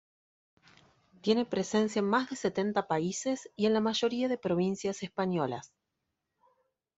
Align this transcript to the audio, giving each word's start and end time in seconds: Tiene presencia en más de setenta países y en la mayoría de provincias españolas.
Tiene 1.21 1.45
presencia 1.45 1.99
en 1.99 2.05
más 2.09 2.31
de 2.31 2.35
setenta 2.35 2.87
países 2.87 3.51
y 3.55 3.67
en 3.67 3.73
la 3.73 3.81
mayoría 3.81 4.29
de 4.29 4.39
provincias 4.39 5.03
españolas. 5.03 5.75